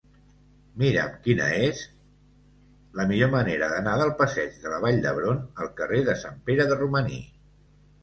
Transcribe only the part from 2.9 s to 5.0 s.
la millor manera d'anar del passeig de la